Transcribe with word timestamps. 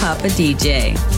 Papa 0.00 0.28
DJ. 0.28 1.17